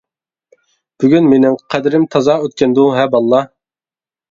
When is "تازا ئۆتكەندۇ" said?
2.17-2.89